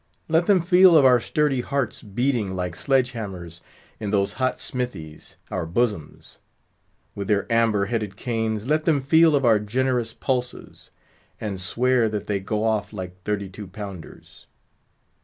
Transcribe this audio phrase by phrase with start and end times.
[0.27, 3.61] Let them feel of our sturdy hearts beating like sledge hammers
[3.99, 6.39] in those hot smithies, our bosoms;
[7.13, 10.89] with their amber headed canes, let them feel of our generous pulses,
[11.39, 14.47] and swear that they go off like thirty two pounders.